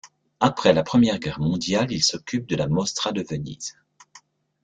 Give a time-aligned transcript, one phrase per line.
[0.39, 3.77] Après la Première Guerre mondiale, il s'occupe de la Mostra de Venise.